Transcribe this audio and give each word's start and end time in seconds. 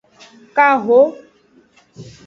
Kaho. 0.55 0.99